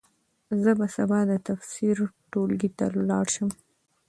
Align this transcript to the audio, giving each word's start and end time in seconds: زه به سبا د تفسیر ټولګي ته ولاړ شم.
زه 0.61 0.71
به 0.79 0.87
سبا 0.95 1.19
د 1.31 1.33
تفسیر 1.47 1.97
ټولګي 2.31 2.69
ته 2.77 2.85
ولاړ 2.95 3.25
شم. 3.35 3.49